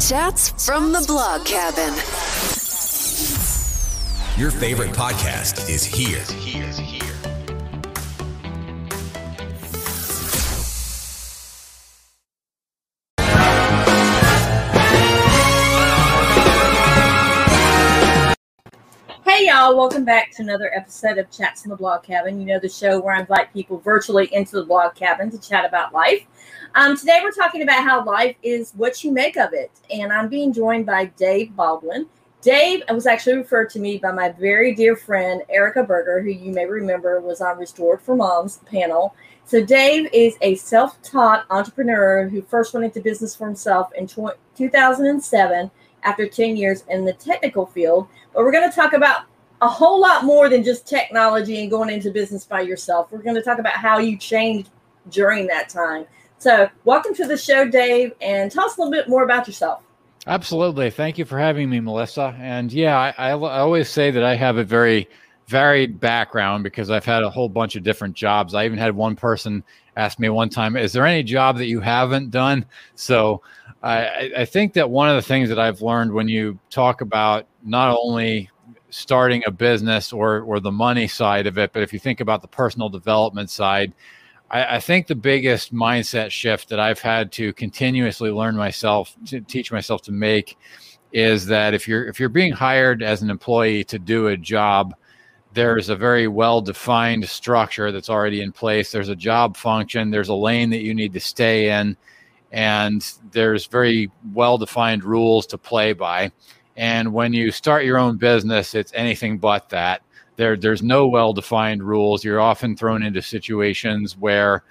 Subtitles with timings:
[0.00, 1.92] Chats from the blog cabin.
[4.40, 6.22] Your favorite podcast is here.
[19.58, 22.38] Y'all, welcome back to another episode of Chats in the Blog Cabin.
[22.38, 25.64] You know the show where I invite people virtually into the blog cabin to chat
[25.64, 26.24] about life.
[26.76, 30.28] Um, today we're talking about how life is what you make of it, and I'm
[30.28, 32.06] being joined by Dave Baldwin.
[32.40, 36.52] Dave was actually referred to me by my very dear friend Erica Berger, who you
[36.52, 39.16] may remember was on Restored for Moms panel.
[39.44, 44.38] So Dave is a self-taught entrepreneur who first went into business for himself in tw-
[44.56, 45.68] 2007
[46.04, 48.06] after 10 years in the technical field.
[48.32, 49.24] But we're going to talk about
[49.60, 53.10] a whole lot more than just technology and going into business by yourself.
[53.10, 54.70] We're going to talk about how you changed
[55.10, 56.06] during that time.
[56.38, 59.82] So, welcome to the show, Dave, and tell us a little bit more about yourself.
[60.26, 60.90] Absolutely.
[60.90, 62.36] Thank you for having me, Melissa.
[62.38, 65.08] And yeah, I, I, I always say that I have a very
[65.48, 68.54] varied background because I've had a whole bunch of different jobs.
[68.54, 69.64] I even had one person
[69.96, 72.64] ask me one time, Is there any job that you haven't done?
[72.94, 73.42] So,
[73.82, 77.46] I, I think that one of the things that I've learned when you talk about
[77.64, 78.50] not only
[78.90, 82.42] starting a business or or the money side of it, but if you think about
[82.42, 83.92] the personal development side,
[84.50, 89.40] I, I, think the biggest mindset shift that I've had to continuously learn myself to
[89.40, 90.56] teach myself to make
[91.12, 94.94] is that if you're if you're being hired as an employee to do a job,
[95.52, 98.92] there's a very well defined structure that's already in place.
[98.92, 100.10] There's a job function.
[100.10, 101.96] There's a lane that you need to stay in
[102.52, 106.32] and there's very well defined rules to play by.
[106.78, 110.00] And when you start your own business, it's anything but that.
[110.36, 112.22] There, there's no well defined rules.
[112.22, 114.62] You're often thrown into situations where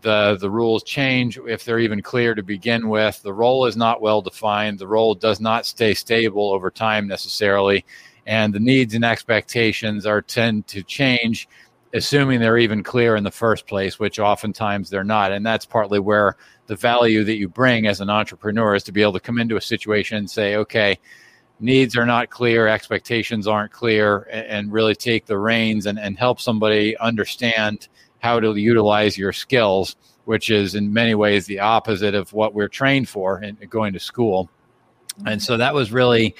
[0.00, 3.22] the the rules change if they're even clear to begin with.
[3.22, 4.80] The role is not well defined.
[4.80, 7.84] The role does not stay stable over time necessarily,
[8.26, 11.48] and the needs and expectations are tend to change,
[11.92, 15.30] assuming they're even clear in the first place, which oftentimes they're not.
[15.30, 16.36] And that's partly where
[16.66, 19.56] the value that you bring as an entrepreneur is to be able to come into
[19.56, 20.98] a situation and say, okay,
[21.60, 26.18] needs are not clear, expectations aren't clear, and, and really take the reins and, and
[26.18, 27.88] help somebody understand
[28.18, 32.68] how to utilize your skills, which is in many ways the opposite of what we're
[32.68, 34.48] trained for in going to school.
[35.26, 36.34] And so that was really,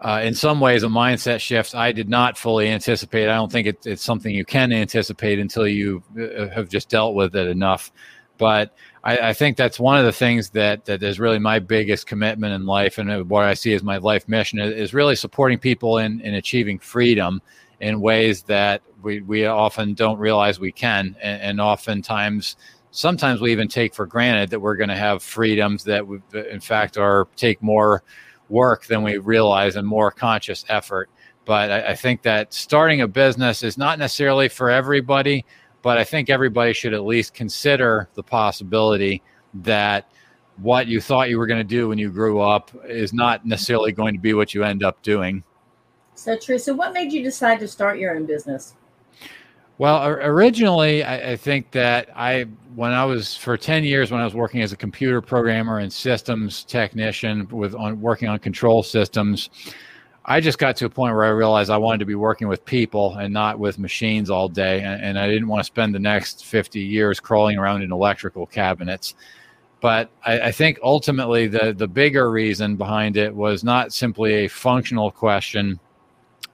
[0.00, 3.28] uh, in some ways, a mindset shift I did not fully anticipate.
[3.28, 7.14] I don't think it, it's something you can anticipate until you uh, have just dealt
[7.14, 7.92] with it enough.
[8.36, 8.74] But
[9.04, 12.54] I, I, think that's one of the things that that is really my biggest commitment
[12.54, 15.98] in life, and what I see as my life mission is, is really supporting people
[15.98, 17.42] in in achieving freedom
[17.80, 22.56] in ways that we we often don't realize we can, and, and oftentimes.
[22.94, 26.20] Sometimes we even take for granted that we're going to have freedoms that, we,
[26.50, 28.02] in fact, are take more
[28.50, 31.08] work than we realize and more conscious effort.
[31.46, 35.46] But I, I think that starting a business is not necessarily for everybody
[35.82, 39.22] but I think everybody should at least consider the possibility
[39.54, 40.10] that
[40.56, 43.92] what you thought you were going to do when you grew up is not necessarily
[43.92, 45.42] going to be what you end up doing.
[46.14, 46.58] So true.
[46.58, 48.74] So, what made you decide to start your own business?
[49.78, 52.42] Well, originally, I, I, think that I,
[52.74, 55.92] when I was for ten years, when I was working as a computer programmer and
[55.92, 59.50] systems technician with on working on control systems,
[60.24, 62.64] I just got to a point where I realized I wanted to be working with
[62.64, 64.80] people and not with machines all day.
[64.80, 68.46] And, and, I didn't want to spend the next 50 years crawling around in electrical
[68.46, 69.14] cabinets.
[69.80, 74.48] But I, I, think ultimately the, the bigger reason behind it was not simply a
[74.48, 75.80] functional question,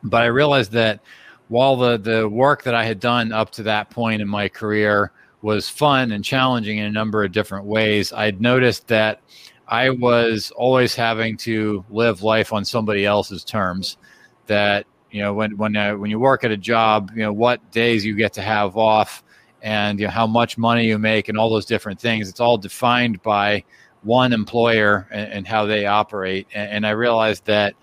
[0.02, 1.00] but I realized that
[1.48, 5.12] while the, the work that I had done up to that point in my career
[5.42, 9.20] was fun and challenging in a number of different ways, I'd noticed that
[9.68, 13.98] I was always having to live life on somebody else's terms.
[14.46, 17.70] That you know, when when uh, when you work at a job, you know what
[17.70, 19.22] days you get to have off,
[19.62, 22.28] and you know how much money you make, and all those different things.
[22.28, 23.64] It's all defined by
[24.02, 26.46] one employer and, and how they operate.
[26.54, 27.74] And, and I realized that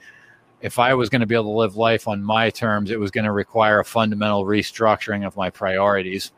[0.62, 3.12] if I was going to be able to live life on my terms, it was
[3.12, 6.32] going to require a fundamental restructuring of my priorities.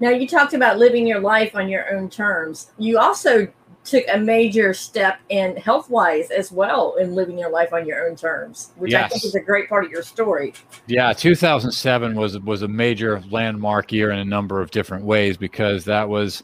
[0.00, 2.70] Now, you talked about living your life on your own terms.
[2.78, 3.48] You also
[3.84, 8.08] took a major step in health wise as well in living your life on your
[8.08, 9.04] own terms, which yes.
[9.04, 10.52] I think is a great part of your story.
[10.86, 15.84] Yeah, 2007 was was a major landmark year in a number of different ways because
[15.84, 16.42] that was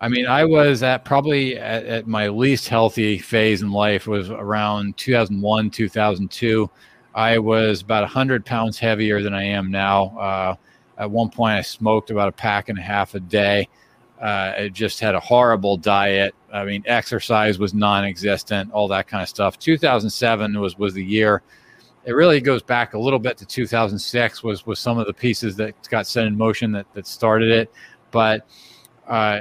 [0.00, 4.28] I mean, I was at probably at, at my least healthy phase in life was
[4.30, 6.70] around 2001, 2002.
[7.14, 10.18] I was about 100 pounds heavier than I am now.
[10.18, 10.56] Uh,
[10.98, 13.68] at one point, I smoked about a pack and a half a day.
[14.20, 16.34] Uh, I just had a horrible diet.
[16.52, 19.58] I mean, exercise was non-existent, all that kind of stuff.
[19.58, 21.42] 2007 was was the year.
[22.04, 24.42] It really goes back a little bit to 2006.
[24.42, 27.72] Was was some of the pieces that got set in motion that that started it,
[28.10, 28.46] but.
[29.06, 29.40] Uh,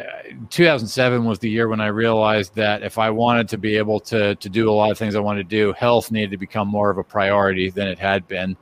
[0.50, 4.36] 2007 was the year when I realized that if I wanted to be able to
[4.36, 6.90] to do a lot of things I wanted to do, health needed to become more
[6.90, 8.58] of a priority than it had been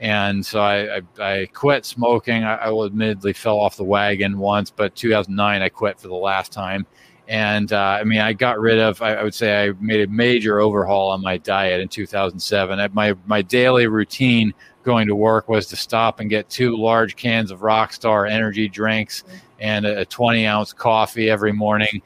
[0.00, 2.42] and so I, I, I quit smoking.
[2.42, 6.14] I, I, will admittedly fell off the wagon once, but 2009 I quit for the
[6.14, 6.86] last time.
[7.28, 9.00] And uh, I mean, I got rid of.
[9.02, 12.90] I, I, would say I made a major overhaul on my diet in 2007.
[12.92, 17.50] My my daily routine going to work was to stop and get two large cans
[17.50, 19.24] of Rockstar energy drinks
[19.60, 22.02] and a 20 ounce coffee every morning.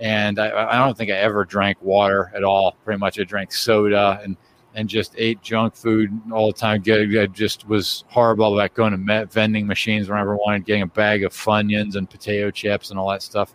[0.00, 2.76] And I, I don't think I ever drank water at all.
[2.84, 4.36] Pretty much, I drank soda and
[4.76, 6.84] and just ate junk food all the time.
[6.86, 11.24] I just was horrible about going to vending machines whenever I wanted, getting a bag
[11.24, 13.54] of Funyuns and potato chips and all that stuff.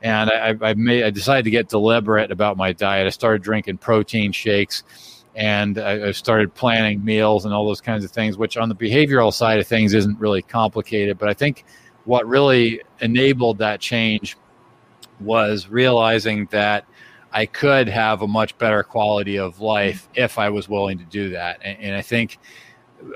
[0.00, 3.06] And I, I made, I decided to get deliberate about my diet.
[3.06, 4.82] I started drinking protein shakes,
[5.36, 8.38] and I, I started planning meals and all those kinds of things.
[8.38, 11.66] Which on the behavioral side of things isn't really complicated, but I think
[12.04, 14.38] what really enabled that change
[15.20, 16.86] was realizing that
[17.32, 21.30] I could have a much better quality of life if I was willing to do
[21.30, 21.60] that.
[21.62, 22.38] And, and, I think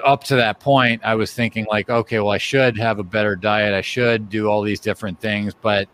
[0.04, 3.36] up to that point, I was thinking like, okay, well, I should have a better
[3.36, 3.74] diet.
[3.74, 5.88] I should do all these different things, but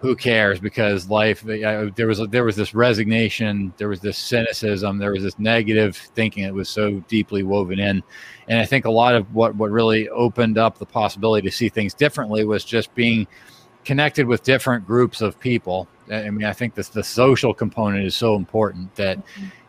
[0.00, 0.60] who cares?
[0.60, 5.24] Because life, I, there was there was this resignation, there was this cynicism, there was
[5.24, 8.02] this negative thinking that was so deeply woven in.
[8.46, 11.68] And I think a lot of what what really opened up the possibility to see
[11.68, 13.26] things differently was just being
[13.88, 18.14] connected with different groups of people I mean, I think this the social component is
[18.14, 19.18] so important that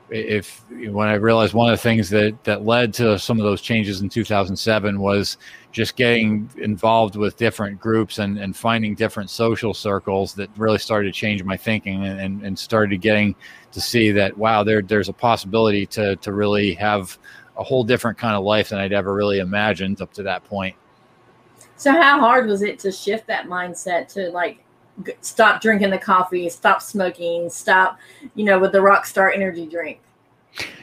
[0.10, 3.62] if when I realized one of the things that that led to some of those
[3.62, 5.38] changes in 2007 was
[5.72, 11.14] just getting involved with different groups and, and finding different social circles that really started
[11.14, 13.36] to change my thinking and, and started getting
[13.72, 17.18] to see that wow there there's a possibility to to really have
[17.58, 20.76] a whole different kind of life than I'd ever really imagined up to that point.
[21.80, 24.66] So how hard was it to shift that mindset to like
[25.22, 27.98] stop drinking the coffee, stop smoking, stop,
[28.36, 30.02] you know, with the Rockstar energy drink?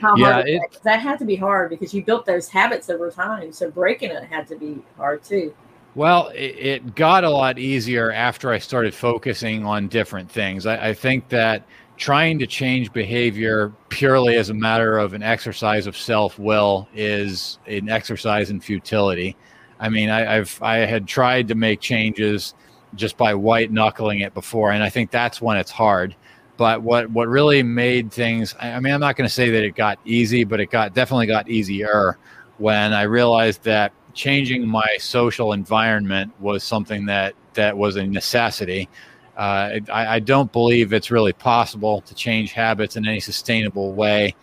[0.00, 0.82] How yeah, hard it, that?
[0.84, 3.52] that had to be hard because you built those habits over time.
[3.52, 5.54] So breaking it had to be hard too.
[5.94, 10.64] Well, it, it got a lot easier after I started focusing on different things.
[10.64, 11.66] I, I think that
[11.98, 17.58] trying to change behavior purely as a matter of an exercise of self will is
[17.66, 19.36] an exercise in futility.
[19.78, 22.54] I mean, I, have I had tried to make changes
[22.94, 26.14] just by white knuckling it before, and I think that's when it's hard.
[26.56, 29.74] But what what really made things I mean, I'm not going to say that it
[29.74, 32.16] got easy, but it got definitely got easier
[32.58, 38.88] when I realized that changing my social environment was something that that was a necessity.
[39.36, 44.34] Uh, I, I, don't believe it's really possible to change habits in any sustainable way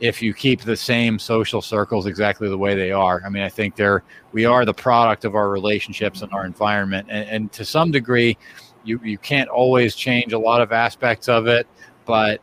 [0.00, 3.22] if you keep the same social circles exactly the way they are.
[3.24, 4.02] I mean, I think they're
[4.32, 8.36] we are the product of our relationships and our environment, and, and to some degree,
[8.82, 11.66] you you can't always change a lot of aspects of it,
[12.06, 12.40] but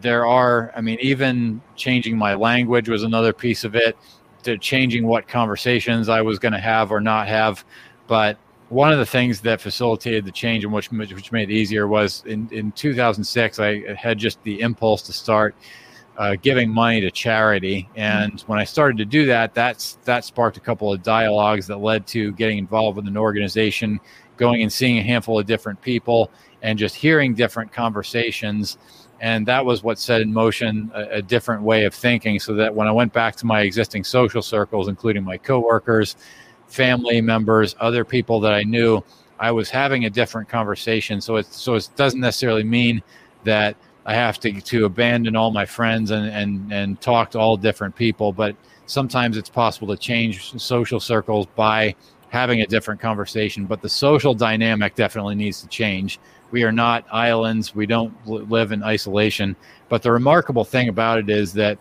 [0.00, 0.72] there are.
[0.76, 3.96] I mean, even changing my language was another piece of it.
[4.44, 7.62] To changing what conversations I was going to have or not have,
[8.06, 8.38] but
[8.70, 12.22] one of the things that facilitated the change and which which made it easier was
[12.24, 15.54] in in 2006 I had just the impulse to start
[16.20, 17.88] uh, giving money to charity.
[17.96, 21.78] And when I started to do that, that's that sparked a couple of dialogues that
[21.78, 23.98] led to getting involved with an organization,
[24.36, 28.76] going and seeing a handful of different people, and just hearing different conversations.
[29.20, 32.38] And that was what set in motion a, a different way of thinking.
[32.38, 36.16] So that when I went back to my existing social circles, including my coworkers,
[36.66, 39.02] family members, other people that I knew,
[39.38, 41.22] I was having a different conversation.
[41.22, 43.02] So it so it doesn't necessarily mean
[43.44, 43.74] that
[44.10, 47.94] I have to to abandon all my friends and and and talk to all different
[47.94, 48.32] people.
[48.32, 51.94] But sometimes it's possible to change social circles by
[52.30, 53.66] having a different conversation.
[53.66, 56.18] But the social dynamic definitely needs to change.
[56.50, 57.72] We are not islands.
[57.72, 59.54] We don't live in isolation.
[59.88, 61.78] But the remarkable thing about it is that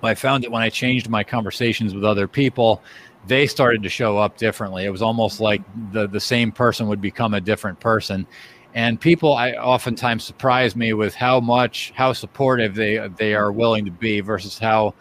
[0.00, 2.82] I found that when I changed my conversations with other people,
[3.26, 4.84] they started to show up differently.
[4.84, 8.28] It was almost like the the same person would become a different person
[8.74, 13.84] and people I oftentimes surprise me with how much how supportive they they are willing
[13.84, 14.94] to be versus how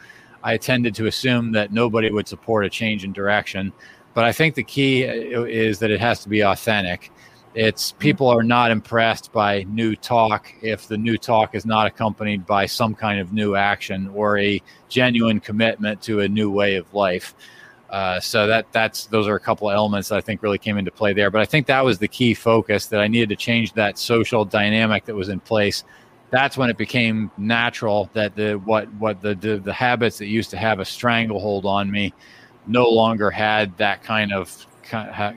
[0.44, 3.74] I tended to assume that nobody would support a change in direction.
[4.14, 7.12] But I think the key is that it has to be authentic.
[7.54, 8.00] It's mm-hmm.
[8.00, 12.66] people are not impressed by new talk if the new talk is not accompanied by
[12.66, 17.36] some kind of new action or a genuine commitment to a new way of life.
[17.90, 20.78] Uh, so that that's those are a couple of elements that I think really came
[20.78, 21.32] into play there.
[21.32, 24.44] But I think that was the key focus that I needed to change that social
[24.44, 25.84] dynamic that was in place.
[26.30, 30.50] That's when it became natural that the what what the the, the habits that used
[30.50, 32.14] to have a stranglehold on me
[32.68, 34.68] no longer had that kind of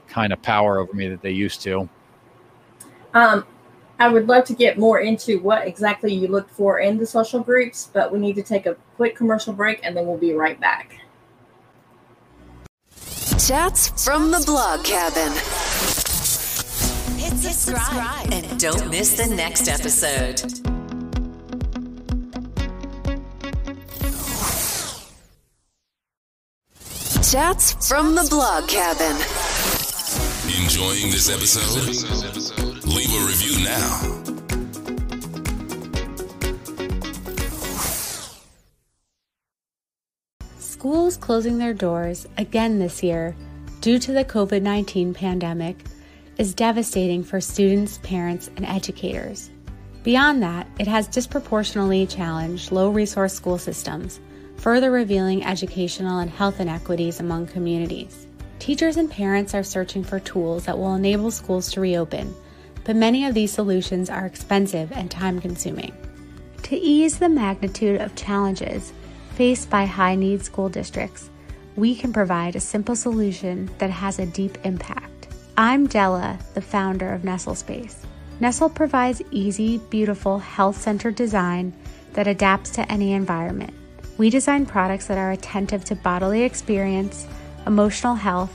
[0.09, 1.89] kind of power over me that they used to.
[3.15, 3.45] Um,
[3.99, 7.41] I would love to get more into what exactly you look for in the social
[7.41, 10.59] groups, but we need to take a quick commercial break and then we'll be right
[10.59, 11.01] back.
[13.51, 15.33] Chats from the blog cabin.
[17.19, 20.37] Hit subscribe and don't miss the next episode.
[27.29, 29.17] Chats from the blog cabin.
[30.63, 31.89] Enjoying this episode?
[32.85, 34.20] Leave a review now.
[40.81, 43.37] Schools closing their doors again this year
[43.83, 45.77] due to the COVID 19 pandemic
[46.39, 49.51] is devastating for students, parents, and educators.
[50.05, 54.21] Beyond that, it has disproportionately challenged low resource school systems,
[54.57, 58.27] further revealing educational and health inequities among communities.
[58.59, 62.35] Teachers and parents are searching for tools that will enable schools to reopen,
[62.85, 65.93] but many of these solutions are expensive and time consuming.
[66.63, 68.95] To ease the magnitude of challenges,
[69.41, 71.31] faced by high need school districts,
[71.75, 75.29] we can provide a simple solution that has a deep impact.
[75.57, 78.05] I'm Della, the founder of Nestle Space.
[78.39, 81.73] Nestle provides easy, beautiful, health centered design
[82.13, 83.73] that adapts to any environment.
[84.19, 87.27] We design products that are attentive to bodily experience,
[87.67, 88.55] emotional health,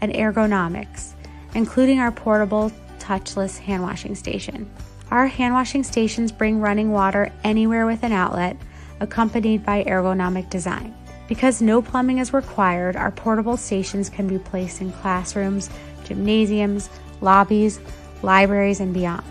[0.00, 1.12] and ergonomics,
[1.54, 4.68] including our portable, touchless hand washing station.
[5.12, 8.56] Our hand washing stations bring running water anywhere with an outlet
[9.00, 10.94] accompanied by ergonomic design.
[11.28, 15.70] Because no plumbing is required, our portable stations can be placed in classrooms,
[16.04, 17.80] gymnasiums, lobbies,
[18.22, 19.24] libraries, and beyond.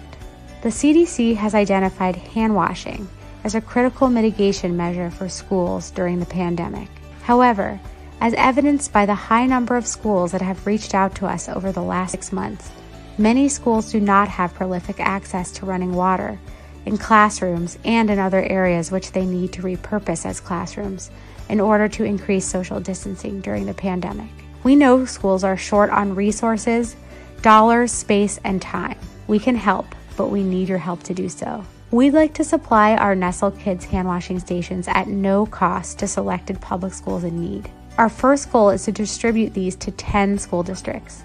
[0.63, 3.07] The CDC has identified hand washing
[3.43, 6.87] as a critical mitigation measure for schools during the pandemic.
[7.21, 7.79] However,
[8.21, 11.71] as evidenced by the high number of schools that have reached out to us over
[11.71, 12.71] the last six months,
[13.17, 16.39] many schools do not have prolific access to running water
[16.85, 21.11] in classrooms and in other areas which they need to repurpose as classrooms
[21.49, 24.29] in order to increase social distancing during the pandemic.
[24.63, 26.95] We know schools are short on resources,
[27.41, 28.97] dollars, space, and time.
[29.27, 31.65] We can help, but we need your help to do so.
[31.91, 36.59] We'd like to supply our Nestle Kids hand washing stations at no cost to selected
[36.59, 37.69] public schools in need.
[37.97, 41.23] Our first goal is to distribute these to 10 school districts.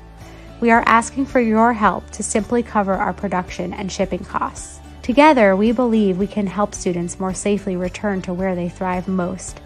[0.60, 4.80] We are asking for your help to simply cover our production and shipping costs.
[5.08, 9.58] Together, we believe we can help students more safely return to where they thrive most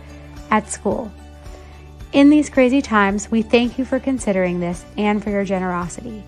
[0.52, 1.10] at school.
[2.12, 6.22] In these crazy times, we thank you for considering this and for your generosity.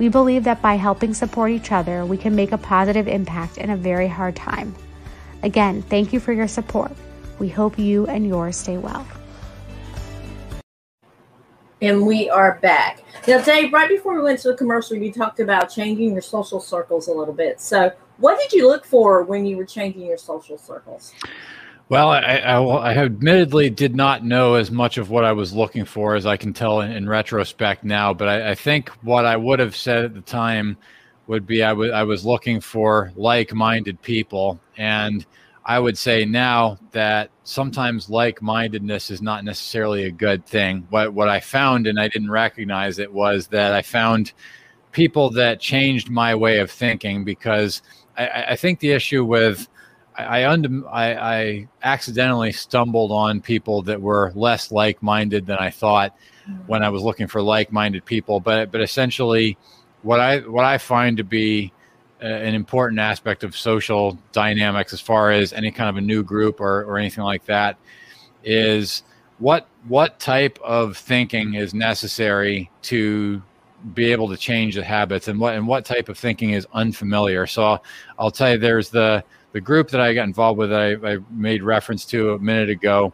[0.00, 3.70] We believe that by helping support each other, we can make a positive impact in
[3.70, 4.74] a very hard time.
[5.44, 6.90] Again, thank you for your support.
[7.38, 9.06] We hope you and yours stay well.
[11.80, 13.04] And we are back.
[13.28, 16.58] Now, Dave, right before we went to the commercial, you talked about changing your social
[16.58, 17.60] circles a little bit.
[17.60, 21.12] So, what did you look for when you were changing your social circles?
[21.88, 25.84] Well, I, I, I, admittedly did not know as much of what I was looking
[25.84, 28.12] for as I can tell in, in retrospect now.
[28.12, 30.76] But I, I, think what I would have said at the time
[31.28, 34.58] would be I, w- I was looking for like minded people.
[34.76, 35.24] And
[35.64, 40.88] I would say now that sometimes like mindedness is not necessarily a good thing.
[40.90, 44.32] What, what I found, and I didn't recognize it, was that I found
[44.90, 47.82] people that changed my way of thinking because
[48.16, 49.68] I, I think the issue with
[50.18, 50.54] I, I,
[50.94, 56.16] I accidentally stumbled on people that were less like-minded than I thought
[56.48, 56.62] mm-hmm.
[56.66, 58.40] when I was looking for like-minded people.
[58.40, 59.58] But but essentially,
[60.02, 61.72] what I what I find to be
[62.22, 66.22] uh, an important aspect of social dynamics, as far as any kind of a new
[66.22, 67.76] group or, or anything like that,
[68.42, 69.02] is
[69.38, 73.42] what what type of thinking is necessary to
[73.94, 77.46] be able to change the habits and what and what type of thinking is unfamiliar.
[77.46, 77.78] So
[78.18, 81.18] I'll tell you, there's the the group that I got involved with that I, I
[81.30, 83.12] made reference to a minute ago.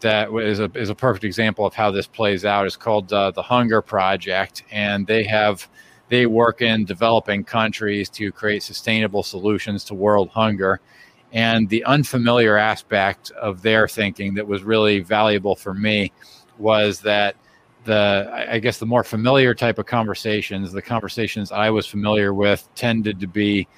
[0.00, 2.66] That is a is a perfect example of how this plays out.
[2.66, 5.68] It's called uh, the Hunger Project, and they have
[6.08, 10.80] they work in developing countries to create sustainable solutions to world hunger.
[11.32, 16.12] And the unfamiliar aspect of their thinking that was really valuable for me
[16.58, 17.34] was that
[17.84, 22.68] the I guess the more familiar type of conversations, the conversations I was familiar with
[22.74, 23.68] tended to be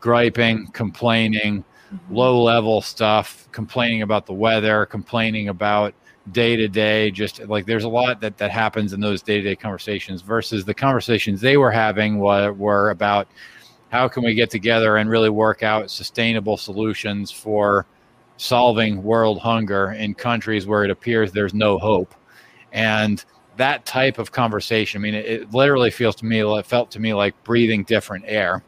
[0.00, 2.14] griping, complaining, mm-hmm.
[2.14, 5.94] low level stuff, complaining about the weather, complaining about
[6.32, 9.42] day to day just like there's a lot that that happens in those day to
[9.42, 13.28] day conversations versus the conversations they were having were, were about
[13.90, 17.86] how can we get together and really work out sustainable solutions for
[18.38, 22.14] solving world hunger in countries where it appears there's no hope
[22.72, 23.24] and
[23.56, 27.00] that type of conversation i mean it, it literally feels to me it felt to
[27.00, 28.62] me like breathing different air.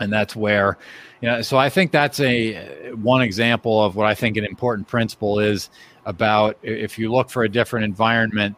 [0.00, 0.78] And that's where
[1.20, 4.86] you know so i think that's a one example of what i think an important
[4.86, 5.70] principle is
[6.04, 8.56] about if you look for a different environment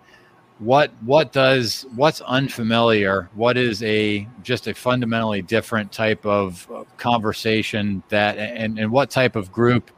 [0.59, 6.85] what what does what's unfamiliar what is a just a fundamentally different type of uh,
[6.99, 9.91] conversation that and, and what type of group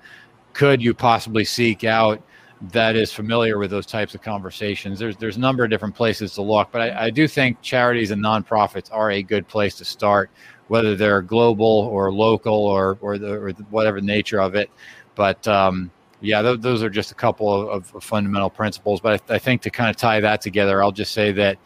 [0.53, 2.23] could you possibly seek out
[2.71, 6.35] that is familiar with those types of conversations there's there's a number of different places
[6.35, 9.85] to look but I, I do think charities and nonprofits are a good place to
[9.85, 10.31] start
[10.69, 14.71] whether they're global or local or or, the, or whatever nature of it
[15.15, 15.91] but um,
[16.23, 19.01] yeah, th- those are just a couple of, of fundamental principles.
[19.01, 21.59] But I, th- I, think to kind of tie that together, I'll just say that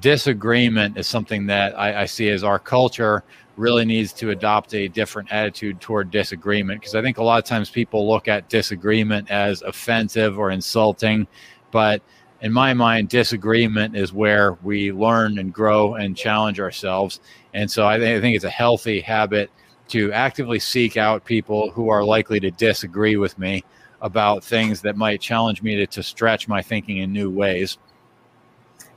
[0.00, 3.24] disagreement is something that I, I see as our culture
[3.56, 7.44] really needs to adopt a different attitude toward disagreement because I think a lot of
[7.44, 11.26] times people look at disagreement as offensive or insulting,
[11.70, 12.02] but
[12.40, 17.20] in my mind, disagreement is where we learn and grow and challenge ourselves.
[17.54, 19.50] And so I, th- I think it's a healthy habit
[19.88, 23.62] to actively seek out people who are likely to disagree with me
[24.00, 27.78] about things that might challenge me to, to stretch my thinking in new ways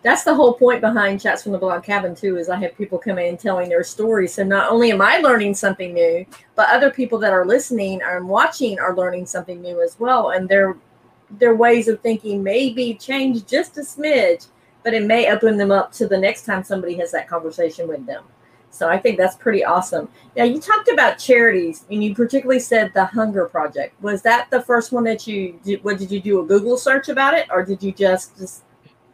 [0.06, 2.98] that's the whole point behind chats from the blog cabin too is i have people
[2.98, 6.92] come in telling their stories so not only am i learning something new but other
[6.92, 10.78] people that are listening and watching are learning something new as well and their
[11.40, 14.48] their ways of thinking may be changed just a smidge
[14.84, 18.06] but it may open them up to the next time somebody has that conversation with
[18.06, 18.24] them
[18.70, 20.10] so I think that's pretty awesome.
[20.36, 23.96] Now you talked about charities, and you particularly said the Hunger Project.
[24.02, 25.82] Was that the first one that you did?
[25.86, 28.64] What did you do a Google search about it, or did you just just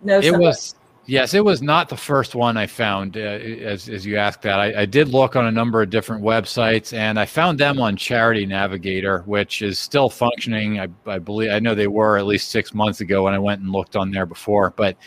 [0.01, 0.17] know?
[0.17, 0.73] It was
[1.05, 3.17] yes, it was not the first one I found.
[3.17, 6.23] Uh, as as you asked that, I, I, did look on a number of different
[6.23, 10.79] websites, and I found them on Charity Navigator, which is still functioning.
[10.79, 13.61] I, I believe I know they were at least six months ago when I went
[13.61, 14.97] and looked on there before, but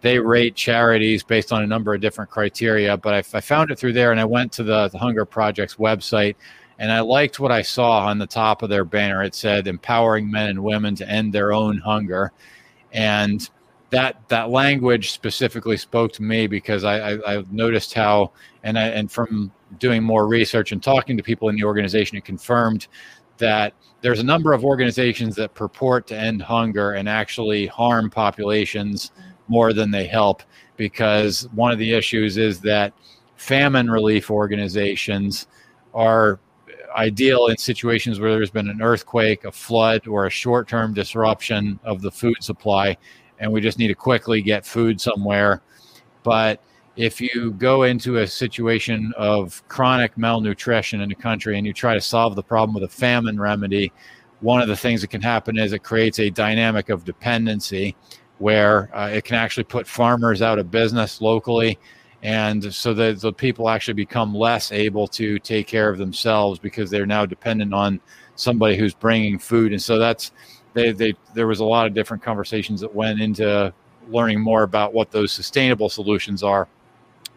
[0.00, 2.96] they rate charities based on a number of different criteria.
[2.96, 5.76] But I, I found it through there, and I went to the, the Hunger Project's
[5.76, 6.36] website,
[6.78, 9.22] and I liked what I saw on the top of their banner.
[9.22, 12.32] It said "Empowering men and women to end their own hunger,"
[12.92, 13.48] and
[13.92, 18.32] that that language specifically spoke to me because I, I, I noticed how,
[18.64, 22.24] and I, and from doing more research and talking to people in the organization, it
[22.24, 22.86] confirmed
[23.36, 29.12] that there's a number of organizations that purport to end hunger and actually harm populations
[29.48, 30.42] more than they help
[30.78, 32.94] because one of the issues is that
[33.36, 35.48] famine relief organizations
[35.92, 36.40] are
[36.96, 41.78] ideal in situations where there's been an earthquake, a flood, or a short term disruption
[41.84, 42.96] of the food supply,
[43.42, 45.60] and we just need to quickly get food somewhere.
[46.22, 46.62] But
[46.96, 51.94] if you go into a situation of chronic malnutrition in a country and you try
[51.94, 53.92] to solve the problem with a famine remedy,
[54.40, 57.96] one of the things that can happen is it creates a dynamic of dependency
[58.38, 61.78] where uh, it can actually put farmers out of business locally
[62.22, 66.90] and so that the people actually become less able to take care of themselves because
[66.90, 68.00] they're now dependent on
[68.36, 70.32] somebody who's bringing food and so that's
[70.74, 73.72] they, they there was a lot of different conversations that went into
[74.08, 76.68] learning more about what those sustainable solutions are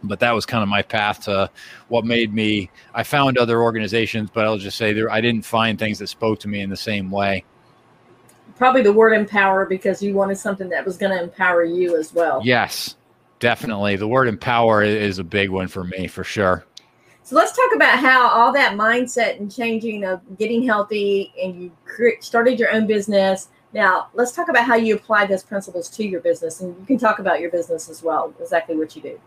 [0.04, 1.50] but that was kind of my path to
[1.88, 5.78] what made me i found other organizations but i'll just say there i didn't find
[5.78, 7.44] things that spoke to me in the same way
[8.56, 12.14] probably the word empower because you wanted something that was going to empower you as
[12.14, 12.42] well.
[12.44, 12.96] Yes,
[13.40, 13.96] definitely.
[13.96, 16.66] The word empower is a big one for me for sure.
[17.26, 21.72] So let's talk about how all that mindset and changing of getting healthy and you
[22.20, 23.48] started your own business.
[23.74, 27.00] Now, let's talk about how you apply those principles to your business and you can
[27.00, 29.20] talk about your business as well, exactly what you do.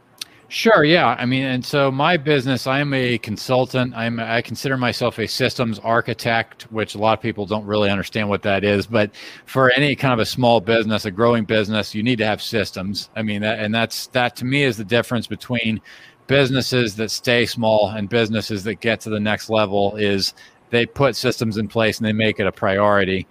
[0.50, 0.82] Sure.
[0.82, 1.08] Yeah.
[1.18, 3.94] I mean, and so my business, I'm a consultant.
[3.94, 8.30] I'm I consider myself a systems architect, which a lot of people don't really understand
[8.30, 8.86] what that is.
[8.86, 9.10] But
[9.44, 13.10] for any kind of a small business, a growing business, you need to have systems.
[13.14, 15.82] I mean, that, and that's that to me is the difference between
[16.28, 20.34] businesses that stay small and businesses that get to the next level is
[20.70, 23.26] they put systems in place and they make it a priority.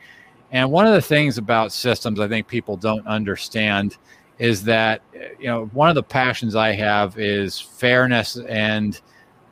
[0.52, 3.98] And one of the things about systems I think people don't understand
[4.40, 5.02] is that
[5.40, 9.00] you know one of the passions I have is fairness and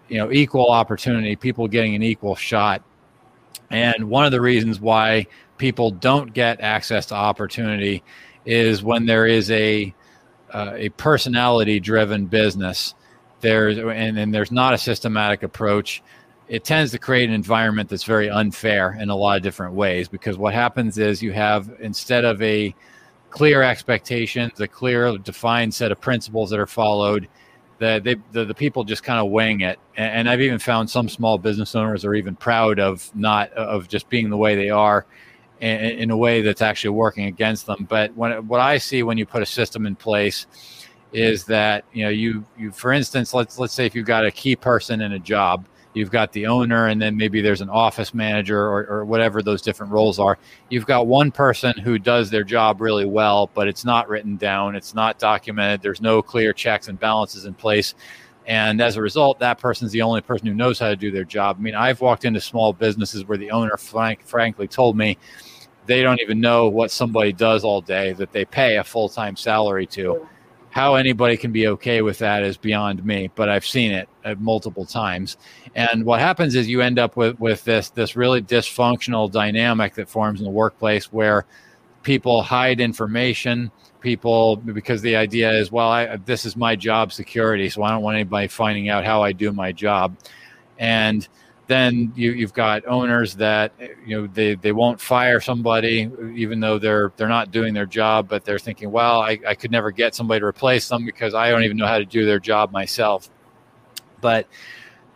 [0.10, 2.84] you know equal opportunity, people getting an equal shot.
[3.69, 5.27] And one of the reasons why
[5.58, 8.03] people don't get access to opportunity
[8.45, 9.93] is when there is a
[10.51, 12.95] uh, a personality driven business
[13.45, 16.01] there's and, and there's not a systematic approach
[16.47, 20.08] it tends to create an environment that's very unfair in a lot of different ways
[20.08, 22.75] because what happens is you have instead of a
[23.31, 27.27] clear expectations, a clear defined set of principles that are followed,
[27.79, 29.79] the they, the, the people just kind of wing it.
[29.97, 33.89] And, and, I've even found some small business owners are even proud of not of
[33.89, 35.05] just being the way they are,
[35.60, 37.86] in, in a way that's actually working against them.
[37.89, 40.47] But when what I see when you put a system in place
[41.15, 44.32] is that you know you you for instance let's let's say if you've got a
[44.32, 48.13] key person in a job you've got the owner and then maybe there's an office
[48.13, 50.38] manager or, or whatever those different roles are.
[50.69, 54.75] You've got one person who does their job really well but it's not written down
[54.75, 57.95] it's not documented there's no clear checks and balances in place.
[58.45, 61.23] And as a result that person's the only person who knows how to do their
[61.23, 61.56] job.
[61.58, 65.17] I mean i've walked into small businesses where the owner frank, frankly told me
[65.86, 69.86] they don't even know what somebody does all day that they pay a full-time salary
[69.86, 70.28] to
[70.75, 74.35] how anybody can be okay with that is beyond me but i've seen it uh,
[74.39, 75.38] multiple times.
[75.75, 80.09] And what happens is you end up with with this this really dysfunctional dynamic that
[80.09, 81.45] forms in the workplace where
[82.01, 87.69] people hide information people because the idea is well I, this is my job security
[87.69, 90.17] so i don't want anybody finding out how i do my job.
[90.77, 91.27] And
[91.67, 93.73] then you, you've got owners that
[94.06, 98.28] you know they, they won't fire somebody even though they're they're not doing their job
[98.30, 101.49] but they're thinking well I, I could never get somebody to replace them because i
[101.49, 103.30] don't even know how to do their job myself.
[104.21, 104.47] But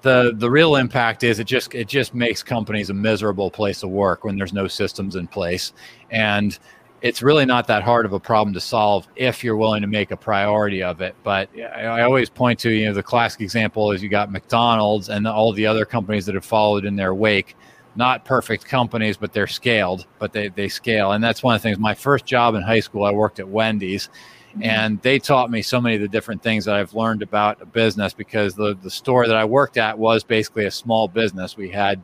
[0.02, 3.88] the the real impact is it just it just makes companies a miserable place to
[3.88, 5.74] work when there's no systems in place.
[6.10, 6.58] And
[7.02, 10.12] it's really not that hard of a problem to solve if you're willing to make
[10.12, 11.16] a priority of it.
[11.24, 15.28] But I, always point to, you know, the classic example is you got McDonald's and
[15.28, 17.56] all the other companies that have followed in their wake.
[17.96, 21.14] Not perfect companies, but they're scaled, but they, they scale.
[21.14, 21.80] And that's one of the things.
[21.80, 24.10] My first job in high school, I worked at Wendy's,
[24.52, 24.64] mm-hmm.
[24.64, 27.66] and they taught me so many of the different things that I've learned about a
[27.66, 31.58] business because the, the store that I worked at was basically a small business.
[31.58, 32.02] We had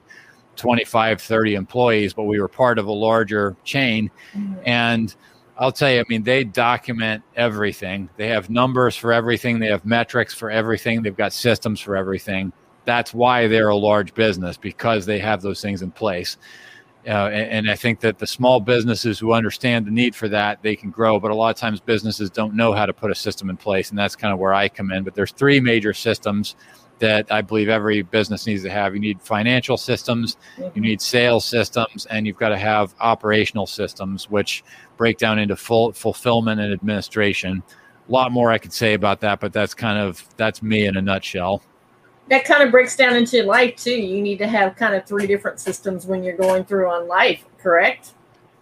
[0.55, 4.09] 25, 30 employees, but we were part of a larger chain.
[4.33, 4.55] Mm-hmm.
[4.65, 5.15] And
[5.57, 8.09] I'll tell you, I mean, they document everything.
[8.17, 12.51] They have numbers for everything, they have metrics for everything, they've got systems for everything.
[12.83, 16.37] That's why they're a large business because they have those things in place.
[17.07, 20.63] Uh, and, and, I think that the small businesses who understand the need for that,
[20.63, 21.19] they can grow.
[21.19, 23.91] But a lot of times businesses don't know how to put a system in place.
[23.91, 25.03] And that's kind of where I come in.
[25.03, 26.55] But there's three major systems
[26.99, 28.93] that I believe every business needs to have.
[28.93, 30.37] You need financial systems,
[30.73, 34.63] you need sales systems, and you've got to have operational systems, which
[34.97, 37.63] break down into full fulfillment and administration.
[38.07, 40.95] A lot more I could say about that, but that's kind of that's me in
[40.97, 41.61] a nutshell.
[42.29, 43.91] That kind of breaks down into life too.
[43.91, 47.43] You need to have kind of three different systems when you're going through on life,
[47.59, 48.13] correct?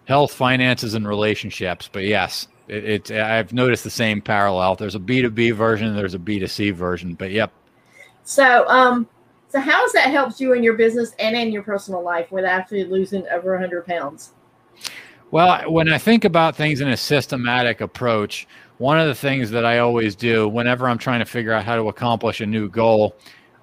[0.05, 1.89] Health, finances, and relationships.
[1.91, 4.75] But yes, it, it I've noticed the same parallel.
[4.75, 7.13] There's a B2B version, there's a B2C version.
[7.13, 7.53] But yep,
[8.23, 9.07] so, um,
[9.47, 12.45] so how has that helped you in your business and in your personal life with
[12.45, 14.33] actually losing over 100 pounds?
[15.31, 19.65] Well, when I think about things in a systematic approach, one of the things that
[19.65, 23.15] I always do whenever I'm trying to figure out how to accomplish a new goal,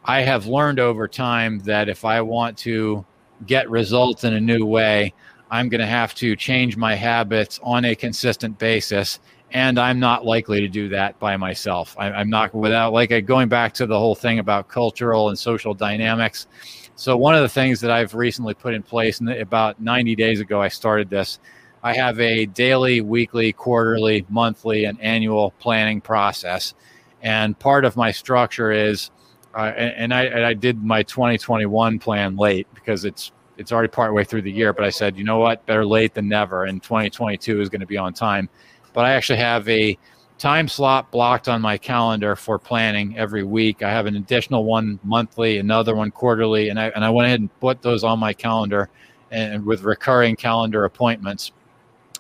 [0.05, 3.05] I have learned over time that if I want to
[3.47, 5.13] get results in a new way,
[5.51, 9.21] I'm going to have to change my habits on a consistent basis
[9.53, 11.97] and I'm not likely to do that by myself.
[11.99, 15.75] I, am not without like going back to the whole thing about cultural and social
[15.75, 16.47] dynamics.
[16.95, 20.41] So one of the things that I've recently put in place, and about 90 days
[20.41, 21.41] ago, I started this.
[21.83, 26.75] I have a daily, weekly, quarterly, monthly, and annual planning process,
[27.23, 29.11] and part of my structure is,
[29.55, 33.89] uh, and, and, I, and I did my 2021 plan late because it's it's already
[33.89, 34.73] partway through the year.
[34.73, 37.87] But I said, you know what, better late than never, and 2022 is going to
[37.87, 38.49] be on time
[38.93, 39.99] but I actually have a
[40.41, 43.83] time slot blocked on my calendar for planning every week.
[43.83, 47.41] I have an additional one monthly, another one quarterly, and I and I went ahead
[47.41, 48.89] and put those on my calendar
[49.31, 51.53] and with recurring calendar appointments.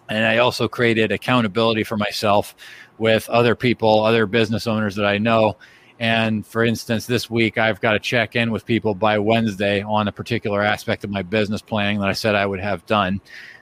[0.09, 2.55] And I also created accountability for myself
[2.99, 5.57] with other people, other business owners that I know.
[5.99, 10.09] And for instance, this week I've got to check in with people by Wednesday on
[10.09, 13.21] a particular aspect of my business planning that I said I would have done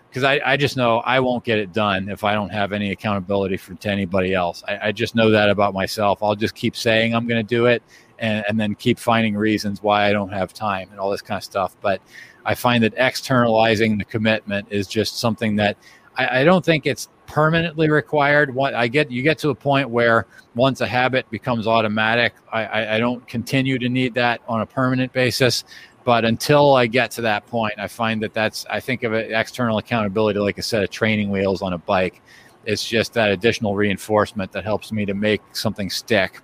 [0.09, 2.92] because I, I just know I won't get it done if I don't have any
[2.92, 4.62] accountability for to anybody else.
[4.66, 6.23] I, I just know that about myself.
[6.23, 7.83] I'll just keep saying I'm going to do it
[8.18, 11.38] and, and then keep finding reasons why I don't have time and all this kind
[11.38, 11.77] of stuff.
[11.81, 12.01] But
[12.44, 15.77] I find that externalizing the commitment is just something that
[16.16, 18.55] I, I don't think it's permanently required.
[18.55, 22.64] What I get, you get to a point where once a habit becomes automatic, I,
[22.64, 25.64] I, I don't continue to need that on a permanent basis.
[26.09, 29.31] But until I get to that point, I find that that's, I think of it
[29.31, 32.23] external accountability like a set of training wheels on a bike.
[32.64, 36.40] It's just that additional reinforcement that helps me to make something stick.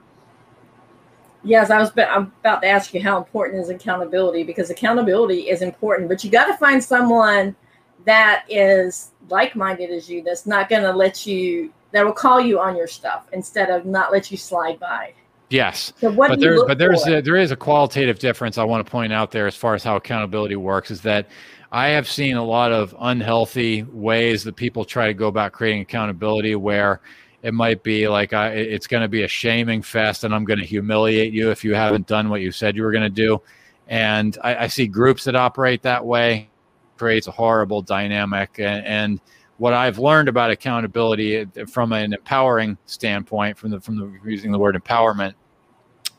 [1.45, 5.63] Yes, I was I'm about to ask you how important is accountability because accountability is
[5.63, 7.57] important, but you got to find someone
[8.05, 12.61] that is like-minded as you that's not going to let you that will call you
[12.61, 15.15] on your stuff instead of not let you slide by.
[15.51, 15.93] Yes.
[15.99, 19.13] So but there's but there's a, there is a qualitative difference I want to point
[19.13, 21.29] out there as far as how accountability works is that
[21.71, 25.83] I have seen a lot of unhealthy ways that people try to go about creating
[25.83, 27.01] accountability where
[27.43, 30.61] it might be like I, it's going to be a shaming fest and I'm going
[30.61, 33.41] to humiliate you if you haven't done what you said you were going to do.
[33.87, 36.49] And I, I see groups that operate that way
[36.97, 39.21] creates a horrible dynamic and, and
[39.59, 44.53] what I've learned about accountability uh, from an empowering standpoint, from the from the using
[44.53, 45.35] the word empowerment,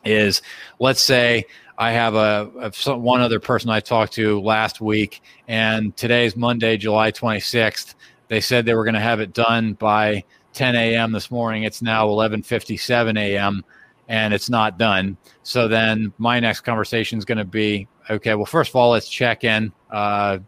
[0.04, 0.42] is
[0.78, 1.44] let's say
[1.78, 6.76] I have a, a one other person I talked to last week, and today's Monday,
[6.76, 7.94] July 26th.
[8.28, 11.12] They said they were going to have it done by 10 a.m.
[11.12, 11.64] this morning.
[11.64, 13.64] It's now 11:57 a.m.
[14.08, 15.16] and it's not done.
[15.42, 19.08] So then my next conversation is going to be, okay, well, first of all, let's
[19.08, 19.72] check in.
[19.90, 20.38] Uh,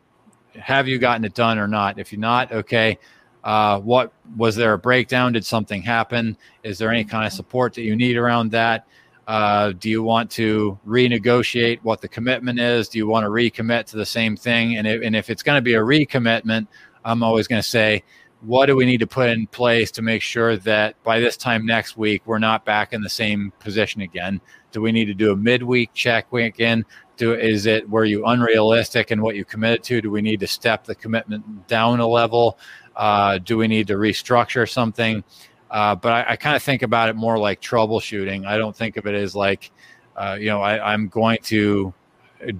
[0.59, 1.99] have you gotten it done or not?
[1.99, 2.99] If you're not, okay,
[3.45, 5.33] uh, what was there a breakdown?
[5.33, 6.37] Did something happen?
[6.63, 8.87] Is there any kind of support that you need around that?
[9.27, 12.89] Uh, do you want to renegotiate what the commitment is?
[12.89, 14.77] Do you want to recommit to the same thing?
[14.77, 16.67] And if, and if it's going to be a recommitment,
[17.05, 18.03] I'm always going to say,
[18.41, 21.67] what do we need to put in place to make sure that by this time
[21.67, 24.41] next week we're not back in the same position again?
[24.73, 26.85] Do we need to do a midweek check in?
[27.19, 30.01] Do, is it were you unrealistic in what you committed to?
[30.01, 32.59] Do we need to step the commitment down a level?
[32.97, 35.23] Uh, do we need to restructure something?
[35.71, 38.47] Uh, but I, I kind of think about it more like troubleshooting.
[38.47, 39.71] I don't think of it as like,
[40.17, 41.93] uh, you know, I, I'm going to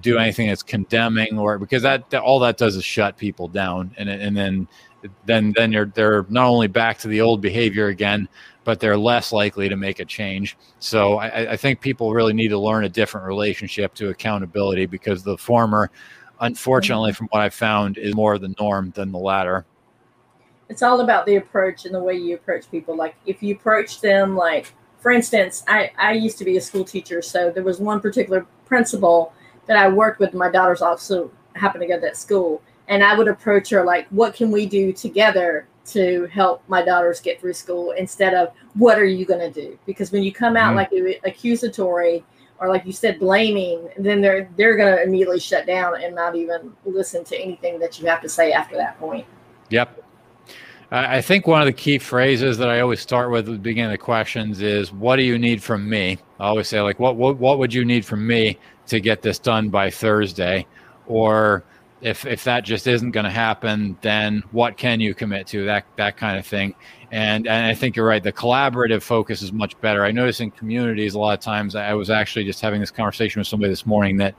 [0.01, 4.09] do anything that's condemning or because that all that does is shut people down and
[4.09, 4.67] and then
[5.25, 8.27] then then you're they're not only back to the old behavior again
[8.65, 12.49] but they're less likely to make a change so I, I think people really need
[12.49, 15.89] to learn a different relationship to accountability because the former
[16.41, 19.65] unfortunately from what i found is more the norm than the latter
[20.69, 22.95] it's all about the approach and the way you approach people.
[22.95, 26.83] Like if you approach them like for instance, I, I used to be a school
[26.83, 29.33] teacher, so there was one particular principal
[29.65, 30.33] that I worked with.
[30.33, 32.61] My daughters also happened to go to that school.
[32.89, 37.19] And I would approach her like, what can we do together to help my daughters
[37.19, 39.77] get through school instead of what are you going to do?
[39.85, 40.75] Because when you come out Mhm.
[40.75, 42.23] like accusatory
[42.59, 46.35] or like you said, blaming, then they're they're going to immediately shut down and not
[46.35, 49.25] even listen to anything that you have to say after that point.
[49.69, 50.03] Yep.
[50.91, 53.59] I I think one of the key phrases that I always start with at the
[53.59, 56.99] beginning of the questions is, "What do you need from me?" I always say, like,
[56.99, 60.65] "What what what would you need from me to get this done by Thursday?"
[61.07, 61.63] Or
[62.01, 65.65] if if that just isn't going to happen, then what can you commit to?
[65.65, 66.75] That that kind of thing.
[67.11, 68.23] And and I think you're right.
[68.23, 70.05] The collaborative focus is much better.
[70.05, 71.75] I notice in communities a lot of times.
[71.75, 74.35] I was actually just having this conversation with somebody this morning that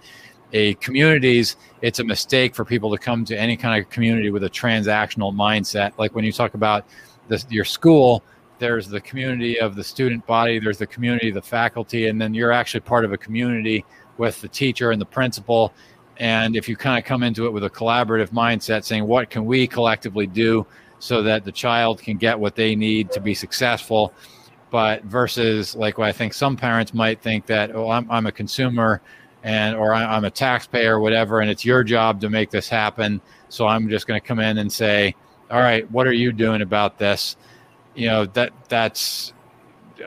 [0.53, 4.43] a communities it's a mistake for people to come to any kind of community with
[4.45, 6.87] a transactional mindset like when you talk about
[7.29, 8.25] this, your school
[8.59, 12.35] there's the community of the student body there's the community of the faculty and then
[12.35, 13.85] you're actually part of a community
[14.19, 15.73] with the teacher and the principal
[16.21, 19.45] and if you kind of come into it with a collaborative mindset saying what can
[19.45, 20.65] we collectively do
[21.01, 24.13] so that the child can get what they need to be successful
[24.71, 28.33] but versus like what i think some parents might think that oh i'm, I'm a
[28.33, 29.01] consumer
[29.43, 32.69] and or I- I'm a taxpayer or whatever, and it's your job to make this
[32.69, 33.21] happen.
[33.49, 35.15] So I'm just going to come in and say,
[35.51, 37.37] all right, what are you doing about this?
[37.95, 39.33] You know that that's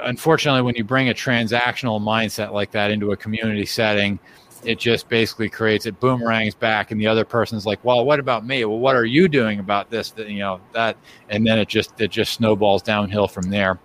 [0.01, 4.19] unfortunately when you bring a transactional mindset like that into a community setting,
[4.65, 8.45] it just basically creates it boomerangs back, and the other person's like, well, what about
[8.45, 8.65] me?
[8.65, 10.11] Well, what are you doing about this?
[10.11, 10.97] That you know that,
[11.29, 13.79] and then it just it just snowballs downhill from there.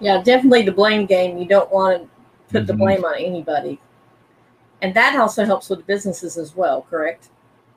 [0.00, 1.38] Yeah, definitely the blame game.
[1.38, 2.08] You don't want to
[2.52, 2.78] put the Mhm.
[2.78, 3.78] blame on anybody.
[4.82, 7.30] And that also helps with businesses as well, correct?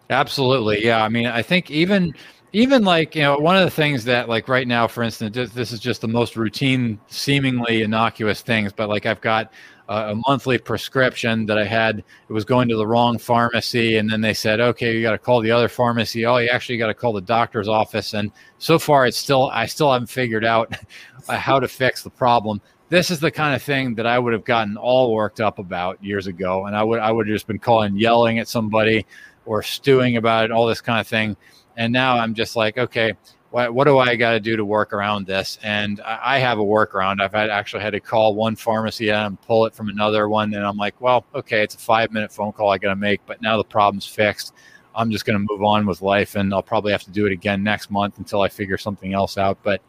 [0.09, 0.83] Absolutely.
[0.85, 1.03] Yeah.
[1.03, 2.13] I mean, I think even
[2.53, 5.71] even like, you know, one of the things that like right now, for instance, this
[5.71, 9.51] is just the most routine, seemingly innocuous things, but like I've got
[9.87, 13.97] a, monthly prescription that I had, it was going to the wrong pharmacy.
[13.97, 16.25] And then they said, okay, you got to call the other pharmacy.
[16.25, 18.13] Oh, you actually got to call the doctor's office.
[18.13, 20.73] And so far it's still, I still haven't figured out
[21.29, 24.45] how to fix the problem this is the kind of thing that I would have
[24.45, 27.59] gotten all worked up about years ago, and I would I would have just been
[27.59, 29.05] calling, yelling at somebody,
[29.45, 31.35] or stewing about it, all this kind of thing.
[31.75, 33.13] And now I'm just like, okay,
[33.49, 35.57] what, what do I got to do to work around this?
[35.63, 37.21] And I, I have a workaround.
[37.21, 40.65] I've had actually had to call one pharmacy and pull it from another one, and
[40.65, 43.41] I'm like, well, okay, it's a five minute phone call I got to make, but
[43.41, 44.53] now the problem's fixed.
[44.95, 47.31] I'm just going to move on with life, and I'll probably have to do it
[47.31, 49.59] again next month until I figure something else out.
[49.63, 49.81] But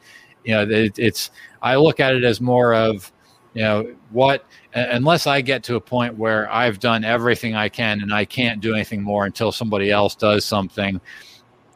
[0.45, 1.31] you know, it, it's
[1.63, 3.11] I look at it as more of,
[3.55, 4.45] you know, what
[4.75, 8.61] unless I get to a point where I've done everything I can and I can't
[8.61, 11.01] do anything more until somebody else does something.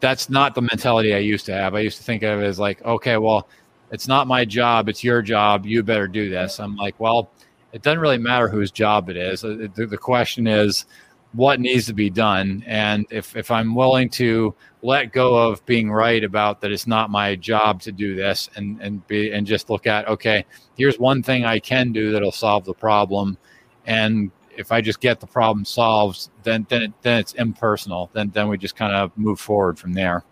[0.02, 1.76] That's not the mentality I used to have.
[1.76, 3.48] I used to think of it as like, okay, well,
[3.92, 5.64] it's not my job, it's your job.
[5.64, 6.58] You better do this.
[6.58, 7.30] I'm like, well,
[7.72, 9.44] it doesn't really matter whose job it is.
[9.44, 10.86] Uh, the, the question is,
[11.34, 15.90] what needs to be done and if, if i'm willing to let go of being
[15.90, 19.70] right about that it's not my job to do this and and be and just
[19.70, 20.44] look at okay
[20.76, 23.38] here's one thing i can do that'll solve the problem
[23.86, 28.30] and if i just get the problem solved then then it, then it's impersonal then
[28.30, 30.24] then we just kind of move forward from there.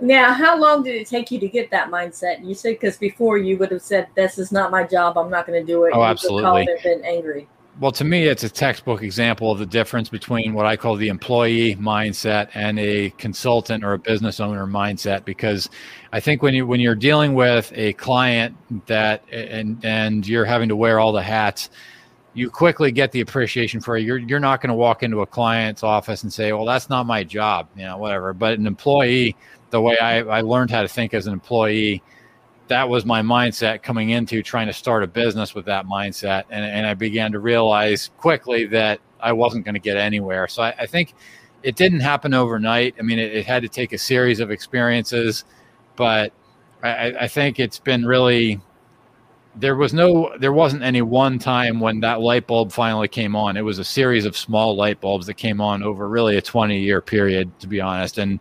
[0.00, 2.44] Now how long did it take you to get that mindset?
[2.44, 5.46] You said because before you would have said this is not my job i'm not
[5.46, 5.92] going to do it.
[5.94, 6.68] Oh you absolutely.
[6.82, 7.48] been angry.
[7.80, 11.08] Well, to me, it's a textbook example of the difference between what I call the
[11.08, 15.24] employee mindset and a consultant or a business owner mindset.
[15.24, 15.68] Because
[16.12, 20.68] I think when you when you're dealing with a client that and and you're having
[20.68, 21.68] to wear all the hats,
[22.34, 24.02] you quickly get the appreciation for it.
[24.02, 27.06] You're you're not going to walk into a client's office and say, "Well, that's not
[27.06, 28.32] my job," you know, whatever.
[28.32, 29.36] But an employee,
[29.70, 32.02] the way I, I learned how to think as an employee
[32.68, 36.44] that was my mindset coming into trying to start a business with that mindset.
[36.50, 40.48] And, and I began to realize quickly that I wasn't going to get anywhere.
[40.48, 41.14] So I, I, think
[41.62, 42.94] it didn't happen overnight.
[42.98, 45.44] I mean, it, it, had to take a series of experiences,
[45.96, 46.32] but
[46.82, 48.60] I, I think it's been really
[49.56, 53.56] there was no there wasn't any one time when that light bulb finally came on
[53.56, 56.78] it was a series of small light bulbs that came on over really a 20
[56.78, 58.40] year period to be honest and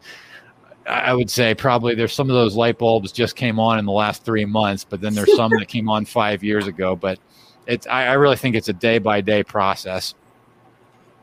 [0.87, 3.91] I would say probably there's some of those light bulbs just came on in the
[3.91, 6.95] last three months, but then there's some that came on five years ago.
[6.95, 7.19] But
[7.67, 10.13] it's I, I really think it's a day by day process.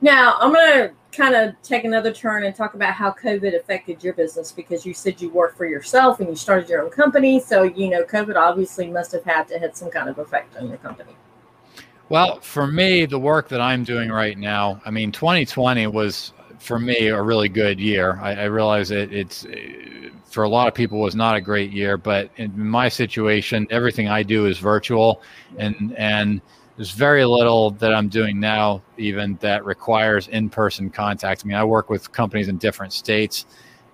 [0.00, 4.14] Now I'm gonna kind of take another turn and talk about how COVID affected your
[4.14, 7.40] business because you said you work for yourself and you started your own company.
[7.40, 10.68] So you know COVID obviously must have had to have some kind of effect on
[10.68, 11.14] your company.
[12.08, 16.78] Well, for me, the work that I'm doing right now, I mean, 2020 was for
[16.78, 18.18] me a really good year.
[18.20, 21.70] I, I realize it, it's uh, for a lot of people was not a great
[21.70, 25.22] year, but in my situation, everything I do is virtual,
[25.56, 26.40] and and
[26.80, 31.42] there's very little that I'm doing now even that requires in-person contact.
[31.44, 33.44] I mean, I work with companies in different states,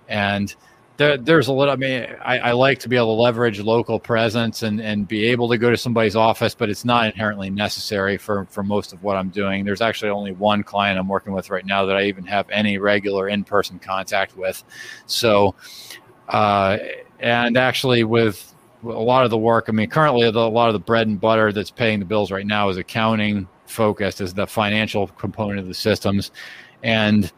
[0.07, 0.55] and
[0.95, 1.73] there, there's a little.
[1.73, 5.25] I mean, I, I, like to be able to leverage local presence and and be
[5.25, 9.03] able to go to somebody's office, but it's not inherently necessary for for most of
[9.03, 9.65] what I'm doing.
[9.65, 12.77] There's actually only one client I'm working with right now that I even have any
[12.77, 14.63] regular in-person contact with.
[15.07, 15.55] So,
[16.29, 16.77] uh,
[17.19, 18.55] and actually with
[18.89, 21.19] a lot of the work, I mean, currently the, a lot of the bread and
[21.19, 25.67] butter that's paying the bills right now is accounting focused, is the financial component of
[25.67, 26.31] the systems,
[26.83, 27.31] and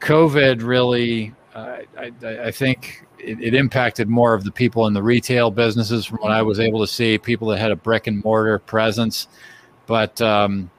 [0.00, 1.86] COVID really I,
[2.26, 6.32] I, think it, it, impacted more of the people in the retail businesses from what
[6.32, 9.28] I was able to see, people that had a brick and mortar presence.
[9.86, 10.70] But um,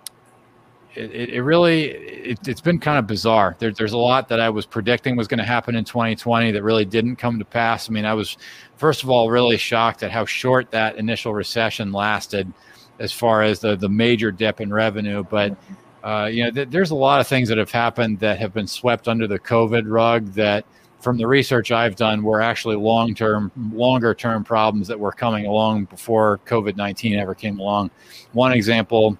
[0.95, 3.55] it, it, really, it, has been kind of bizarre.
[3.59, 6.63] There, there's a lot that I was predicting was going to happen in 2020 that
[6.63, 7.89] really didn't come to pass.
[7.89, 8.37] I mean, I was,
[8.77, 12.51] first of all, really shocked at how short that initial recession lasted
[12.99, 15.23] as far as the, the major dip in revenue.
[15.23, 15.57] But
[16.03, 18.67] uh, you know, th- there's a lot of things that have happened that have been
[18.67, 20.63] swept under the COVID rug that,
[20.99, 25.45] from the research I've done, were actually long term, longer term problems that were coming
[25.45, 27.91] along before COVID 19 ever came along.
[28.33, 29.17] One example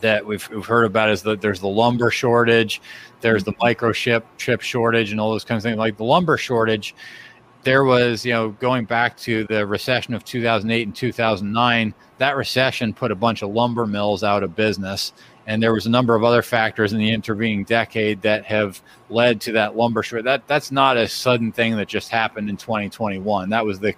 [0.00, 2.80] that we've, we've heard about is that there's the lumber shortage,
[3.20, 5.78] there's the microchip chip shortage, and all those kinds of things.
[5.78, 6.94] Like the lumber shortage,
[7.62, 12.92] there was, you know, going back to the recession of 2008 and 2009, that recession
[12.92, 15.12] put a bunch of lumber mills out of business
[15.46, 19.40] and there was a number of other factors in the intervening decade that have led
[19.42, 20.24] to that lumber shortage.
[20.24, 23.50] That that's not a sudden thing that just happened in 2021.
[23.50, 23.94] That was the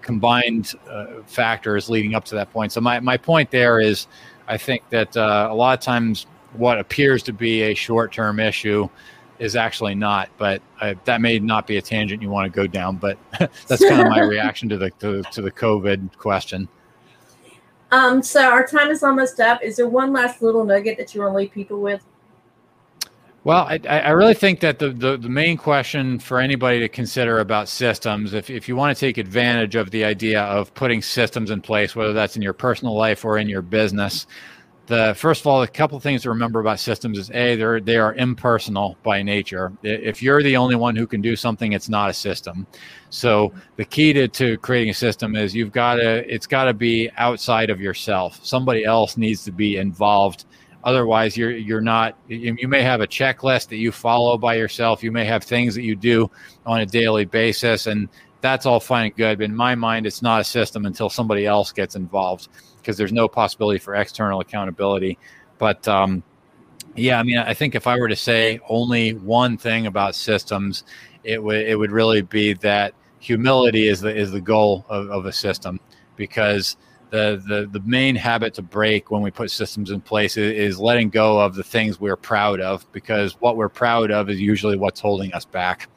[0.00, 2.72] combined uh, factors leading up to that point.
[2.72, 4.06] So my my point there is,
[4.48, 8.40] I think that uh, a lot of times what appears to be a short term
[8.40, 8.88] issue
[9.38, 10.28] is actually not.
[10.38, 12.96] But uh, that may not be a tangent you want to go down.
[12.96, 16.68] But that's kind of my reaction to the to, to the COVID question.
[17.90, 19.62] Um, so our time is almost up.
[19.62, 22.04] Is there one last little nugget that you want to leave people with?
[23.44, 27.38] Well, I, I really think that the, the, the, main question for anybody to consider
[27.38, 31.50] about systems, if, if you want to take advantage of the idea of putting systems
[31.50, 34.26] in place, whether that's in your personal life or in your business,
[34.88, 37.78] the first of all, a couple of things to remember about systems is a they're
[37.78, 39.70] they are impersonal by nature.
[39.82, 42.66] If you're the only one who can do something, it's not a system.
[43.10, 46.74] So the key to, to creating a system is you've got to it's got to
[46.74, 48.40] be outside of yourself.
[48.42, 50.46] Somebody else needs to be involved.
[50.84, 52.16] Otherwise, you're you're not.
[52.28, 55.02] You may have a checklist that you follow by yourself.
[55.02, 56.30] You may have things that you do
[56.64, 58.08] on a daily basis, and
[58.40, 59.38] that's all fine and good.
[59.38, 63.12] But in my mind, it's not a system until somebody else gets involved because there's
[63.12, 65.18] no possibility for external accountability.
[65.58, 66.22] But um,
[66.96, 70.84] Yeah, I mean, I think if I were to say only one thing about systems,
[71.24, 75.26] it would it would really be that humility is the is the goal of, of
[75.26, 75.78] a system
[76.16, 76.76] because
[77.10, 81.10] the, the the main habit to break when we put systems in place is, letting
[81.10, 85.00] go of the things we're proud of because what we're proud of is usually what's
[85.00, 85.88] holding us back.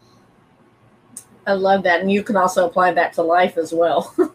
[1.45, 2.01] I love that.
[2.01, 4.13] And you can also apply that to life as well.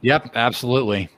[0.00, 1.10] yep, absolutely.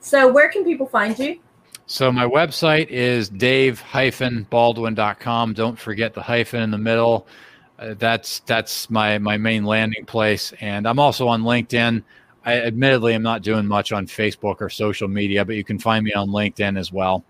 [0.00, 1.40] So, where can people find you?
[1.86, 5.54] So, my website is dave-baldwin.com.
[5.54, 7.26] Don't forget the hyphen in the middle.
[7.78, 12.02] Uh, that's that's my my main landing place and i'm also on linkedin
[12.44, 16.04] i admittedly am not doing much on facebook or social media but you can find
[16.04, 17.24] me on linkedin as well.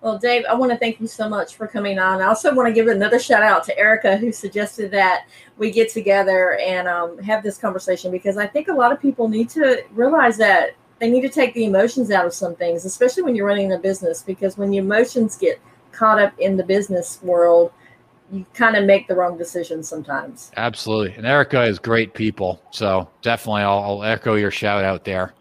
[0.00, 2.20] Well dave i want to thank you so much for coming on.
[2.20, 5.26] I also want to give another shout out to erica who suggested that
[5.58, 9.28] we get together and um, have this conversation because i think a lot of people
[9.28, 13.22] need to realize that they need to take the emotions out of some things especially
[13.22, 15.60] when you're running a business because when the emotions get
[15.92, 17.72] caught up in the business world
[18.32, 20.50] you kind of make the wrong decisions sometimes.
[20.56, 21.14] Absolutely.
[21.14, 22.62] And Erica is great people.
[22.70, 25.34] So definitely I'll, I'll echo your shout out there.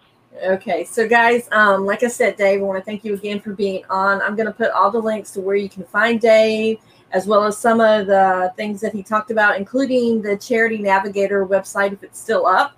[0.46, 0.84] Okay.
[0.84, 3.84] So guys, um, like I said, Dave, I want to thank you again for being
[3.90, 4.22] on.
[4.22, 6.80] I'm going to put all the links to where you can find Dave,
[7.12, 11.46] as well as some of the things that he talked about, including the Charity Navigator
[11.46, 12.74] website, if it's still up,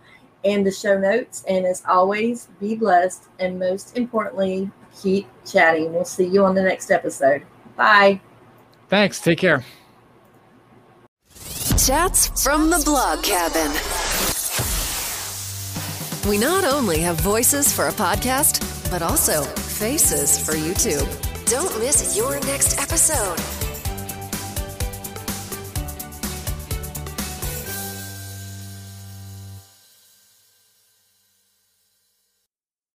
[0.46, 1.44] and the show notes.
[1.48, 3.30] And as always, be blessed.
[3.40, 4.70] And most importantly,
[5.02, 5.92] keep chatting.
[5.92, 7.44] We'll see you on the next episode.
[7.76, 8.22] Bye.
[8.90, 9.20] Thanks.
[9.20, 9.64] Take care.
[11.64, 13.72] Chats from the blog cabin.
[16.30, 18.60] We not only have voices for a podcast,
[18.92, 21.08] but also faces for YouTube.
[21.46, 23.63] Don't miss your next episode.